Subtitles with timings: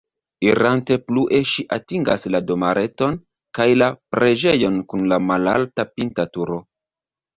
[0.45, 3.19] Irante plue ŝi atingas la domareton
[3.59, 6.59] kaj la preĝejon kun la malalta pinta turo.